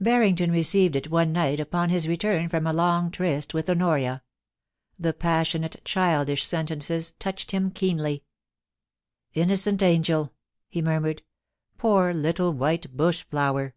[0.00, 4.22] Barrington received it one night upon his return from a long tryst with Honoria.
[4.98, 8.24] The passionate childish sentences touched him keenly.
[9.34, 10.32] 282 POLICY AND PASSION..* Innocent Angel !*
[10.70, 13.74] he murmured * Poor little white bushflower